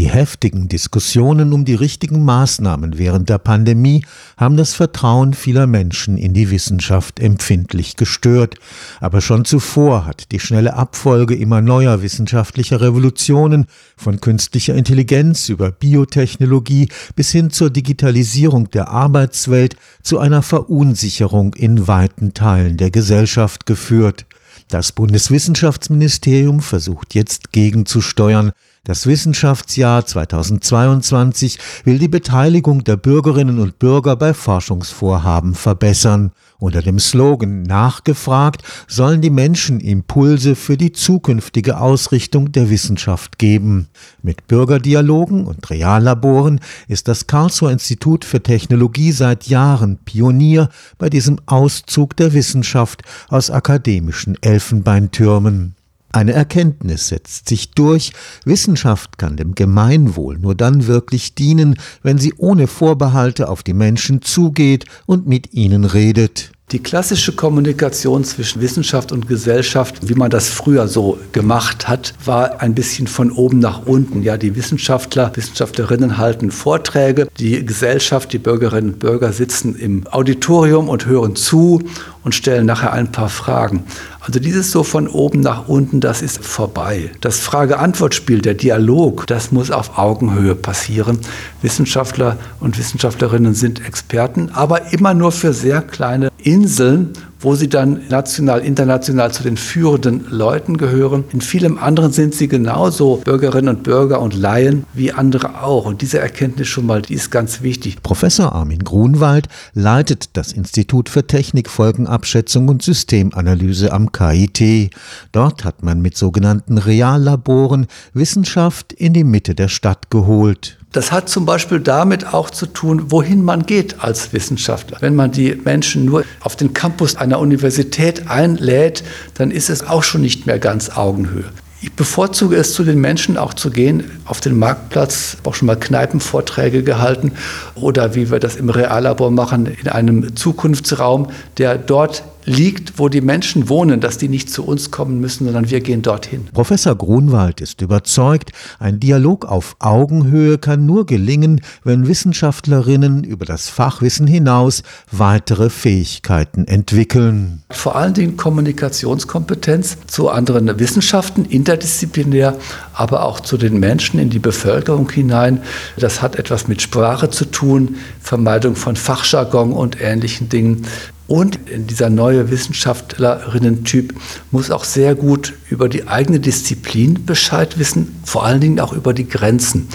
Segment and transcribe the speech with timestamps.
[0.00, 4.02] Die heftigen Diskussionen um die richtigen Maßnahmen während der Pandemie
[4.38, 8.54] haben das Vertrauen vieler Menschen in die Wissenschaft empfindlich gestört.
[9.00, 15.70] Aber schon zuvor hat die schnelle Abfolge immer neuer wissenschaftlicher Revolutionen von künstlicher Intelligenz über
[15.70, 23.66] Biotechnologie bis hin zur Digitalisierung der Arbeitswelt zu einer Verunsicherung in weiten Teilen der Gesellschaft
[23.66, 24.24] geführt.
[24.70, 28.52] Das Bundeswissenschaftsministerium versucht jetzt gegenzusteuern.
[28.84, 36.30] Das Wissenschaftsjahr 2022 will die Beteiligung der Bürgerinnen und Bürger bei Forschungsvorhaben verbessern.
[36.60, 43.88] Unter dem Slogan Nachgefragt sollen die Menschen Impulse für die zukünftige Ausrichtung der Wissenschaft geben.
[44.22, 51.38] Mit Bürgerdialogen und Reallaboren ist das Karlsruher Institut für Technologie seit Jahren Pionier bei diesem
[51.46, 55.76] Auszug der Wissenschaft aus akademischen Elfenbeintürmen.
[56.12, 58.12] Eine Erkenntnis setzt sich durch,
[58.44, 64.20] Wissenschaft kann dem Gemeinwohl nur dann wirklich dienen, wenn sie ohne Vorbehalte auf die Menschen
[64.20, 66.50] zugeht und mit ihnen redet.
[66.72, 72.60] Die klassische Kommunikation zwischen Wissenschaft und Gesellschaft, wie man das früher so gemacht hat, war
[72.60, 74.22] ein bisschen von oben nach unten.
[74.22, 80.88] Ja, die Wissenschaftler, Wissenschaftlerinnen halten Vorträge, die Gesellschaft, die Bürgerinnen und Bürger sitzen im Auditorium
[80.88, 81.82] und hören zu
[82.22, 83.82] und stellen nachher ein paar Fragen.
[84.30, 87.10] Also dieses so von oben nach unten, das ist vorbei.
[87.20, 91.18] Das Frage-Antwort-Spiel, der Dialog, das muss auf Augenhöhe passieren.
[91.62, 98.02] Wissenschaftler und Wissenschaftlerinnen sind Experten, aber immer nur für sehr kleine Inseln wo sie dann
[98.08, 101.24] national, international zu den führenden Leuten gehören.
[101.32, 105.86] In vielem anderen sind sie genauso Bürgerinnen und Bürger und Laien wie andere auch.
[105.86, 108.02] Und diese Erkenntnis schon mal, die ist ganz wichtig.
[108.02, 114.90] Professor Armin Grunwald leitet das Institut für Technikfolgenabschätzung und Systemanalyse am KIT.
[115.32, 120.79] Dort hat man mit sogenannten Reallaboren Wissenschaft in die Mitte der Stadt geholt.
[120.92, 124.98] Das hat zum Beispiel damit auch zu tun, wohin man geht als Wissenschaftler.
[125.00, 130.02] Wenn man die Menschen nur auf den Campus einer Universität einlädt, dann ist es auch
[130.02, 131.44] schon nicht mehr ganz Augenhöhe.
[131.80, 135.76] Ich bevorzuge es, zu den Menschen auch zu gehen, auf den Marktplatz, auch schon mal
[135.76, 137.32] Kneipenvorträge gehalten
[137.76, 143.20] oder wie wir das im Reallabor machen, in einem Zukunftsraum, der dort liegt, wo die
[143.20, 146.46] Menschen wohnen, dass die nicht zu uns kommen müssen, sondern wir gehen dorthin.
[146.52, 153.68] Professor Grunwald ist überzeugt, ein Dialog auf Augenhöhe kann nur gelingen, wenn Wissenschaftlerinnen über das
[153.68, 157.62] Fachwissen hinaus weitere Fähigkeiten entwickeln.
[157.70, 162.56] Vor allen Dingen Kommunikationskompetenz zu anderen Wissenschaften, interdisziplinär,
[162.92, 165.62] aber auch zu den Menschen in die Bevölkerung hinein.
[165.96, 170.86] Das hat etwas mit Sprache zu tun, Vermeidung von Fachjargon und ähnlichen Dingen.
[171.30, 174.14] Und dieser neue Wissenschaftlerinnen-Typ
[174.50, 179.14] muss auch sehr gut über die eigene Disziplin Bescheid wissen, vor allen Dingen auch über
[179.14, 179.86] die Grenzen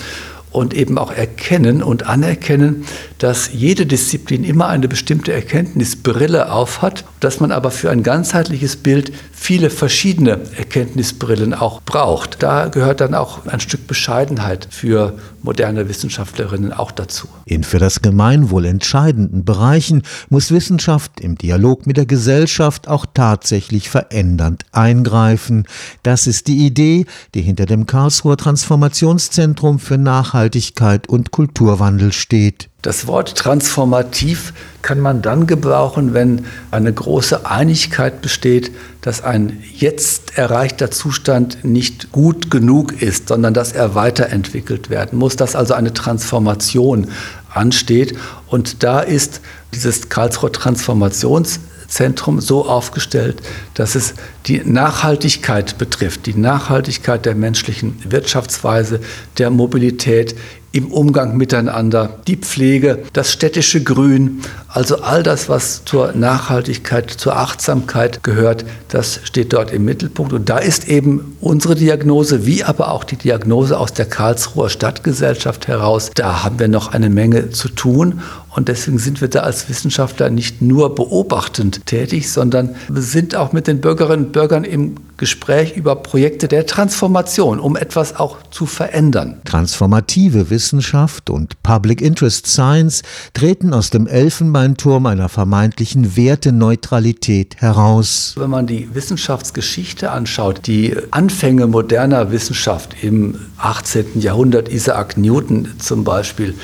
[0.56, 2.86] und eben auch erkennen und anerkennen,
[3.18, 9.12] dass jede Disziplin immer eine bestimmte Erkenntnisbrille aufhat, dass man aber für ein ganzheitliches Bild
[9.32, 12.42] viele verschiedene Erkenntnisbrillen auch braucht.
[12.42, 15.14] Da gehört dann auch ein Stück Bescheidenheit für
[15.44, 17.28] moderne Wissenschaftlerinnen auch dazu.
[17.46, 23.90] In für das Gemeinwohl entscheidenden Bereichen muss Wissenschaft im Dialog mit der Gesellschaft auch tatsächlich
[23.90, 25.68] verändernd eingreifen.
[26.02, 30.45] Das ist die Idee, die hinter dem Karlsruher Transformationszentrum für Nachhaltigkeit
[31.08, 32.70] und Kulturwandel steht.
[32.82, 40.38] Das Wort transformativ kann man dann gebrauchen, wenn eine große Einigkeit besteht, dass ein jetzt
[40.38, 45.94] erreichter Zustand nicht gut genug ist, sondern dass er weiterentwickelt werden muss, dass also eine
[45.94, 47.08] Transformation
[47.50, 48.16] ansteht.
[48.48, 49.42] Und da ist
[49.74, 53.42] dieses Karlsruher Transformationszentrum so aufgestellt,
[53.74, 54.14] dass es
[54.48, 59.00] die Nachhaltigkeit betrifft, die Nachhaltigkeit der menschlichen Wirtschaftsweise,
[59.38, 60.36] der Mobilität
[60.76, 67.38] im Umgang miteinander, die Pflege, das städtische Grün, also all das, was zur Nachhaltigkeit, zur
[67.38, 70.34] Achtsamkeit gehört, das steht dort im Mittelpunkt.
[70.34, 75.70] Und da ist eben unsere Diagnose, wie aber auch die Diagnose aus der Karlsruher Stadtgesellschaft
[75.70, 78.20] heraus, da haben wir noch eine Menge zu tun.
[78.54, 83.68] Und deswegen sind wir da als Wissenschaftler nicht nur beobachtend tätig, sondern sind auch mit
[83.68, 89.40] den Bürgerinnen und Bürgern im Gespräch über Projekte der Transformation, um etwas auch zu verändern.
[89.46, 93.02] Transformative Wissenschaft und Public Interest Science
[93.34, 98.36] treten aus dem Elfenbeinturm einer vermeintlichen Werteneutralität heraus.
[98.38, 104.20] Wenn man die Wissenschaftsgeschichte anschaut, die Anfänge moderner Wissenschaft im 18.
[104.20, 106.56] Jahrhundert, Isaac Newton zum Beispiel,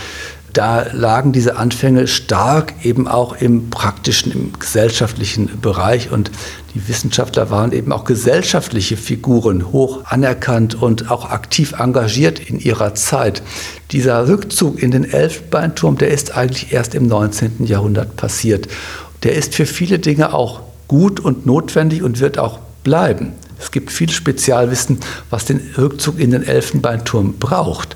[0.53, 6.29] Da lagen diese Anfänge stark eben auch im praktischen, im gesellschaftlichen Bereich und
[6.73, 12.95] die Wissenschaftler waren eben auch gesellschaftliche Figuren, hoch anerkannt und auch aktiv engagiert in ihrer
[12.95, 13.43] Zeit.
[13.91, 17.65] Dieser Rückzug in den Elfenbeinturm, der ist eigentlich erst im 19.
[17.65, 18.67] Jahrhundert passiert.
[19.23, 23.33] Der ist für viele Dinge auch gut und notwendig und wird auch bleiben.
[23.59, 24.99] Es gibt viel Spezialwissen,
[25.29, 27.95] was den Rückzug in den Elfenbeinturm braucht.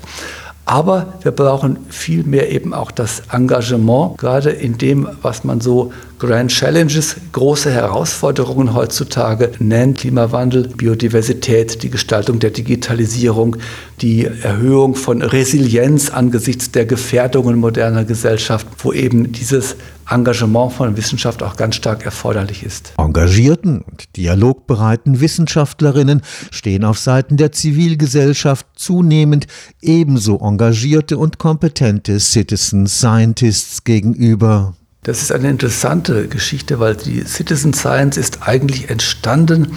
[0.66, 6.50] Aber wir brauchen vielmehr eben auch das Engagement, gerade in dem, was man so Grand
[6.50, 9.98] Challenges, große Herausforderungen heutzutage nennt.
[9.98, 13.56] Klimawandel, Biodiversität, die Gestaltung der Digitalisierung,
[14.00, 19.76] die Erhöhung von Resilienz angesichts der Gefährdungen moderner Gesellschaft, wo eben dieses
[20.08, 22.92] Engagement von Wissenschaft auch ganz stark erforderlich ist.
[22.96, 29.46] Engagierten und dialogbereiten Wissenschaftlerinnen stehen auf Seiten der Zivilgesellschaft zunehmend
[29.82, 34.74] ebenso engagierte und kompetente Citizen Scientists gegenüber.
[35.06, 39.76] Das ist eine interessante Geschichte, weil die Citizen Science ist eigentlich entstanden,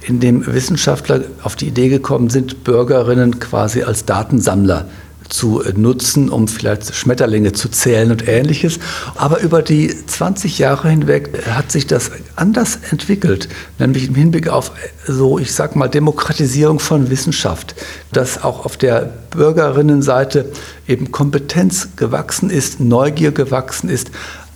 [0.00, 4.88] indem Wissenschaftler auf die Idee gekommen sind, Bürgerinnen quasi als Datensammler
[5.28, 8.80] zu nutzen, um vielleicht Schmetterlinge zu zählen und ähnliches.
[9.14, 13.48] Aber über die 20 Jahre hinweg hat sich das anders entwickelt,
[13.78, 14.72] nämlich im Hinblick auf
[15.06, 17.76] so, ich sag mal, Demokratisierung von Wissenschaft,
[18.10, 20.46] dass auch auf der Bürgerinnenseite
[20.88, 24.10] eben Kompetenz gewachsen ist, Neugier gewachsen ist,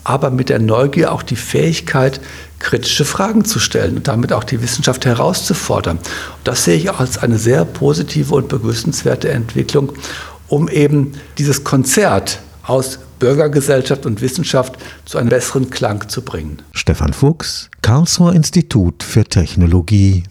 [0.09, 2.21] aber mit der Neugier auch die Fähigkeit,
[2.59, 5.99] kritische Fragen zu stellen und damit auch die Wissenschaft herauszufordern.
[6.45, 9.93] Das sehe ich als eine sehr positive und begrüßenswerte Entwicklung
[10.49, 16.63] um eben dieses Konzert aus Bürgergesellschaft und Wissenschaft zu einem besseren Klang zu bringen.
[16.73, 20.25] Stefan Fuchs, Karlsruher Institut für Technologie.